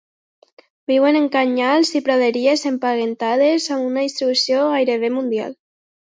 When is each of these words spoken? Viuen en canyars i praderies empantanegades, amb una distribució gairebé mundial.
Viuen 0.91 1.17
en 1.17 1.25
canyars 1.33 1.91
i 1.99 1.99
praderies 2.07 2.63
empantanegades, 2.69 3.67
amb 3.75 3.89
una 3.91 4.05
distribució 4.07 4.63
gairebé 4.71 5.13
mundial. 5.19 5.55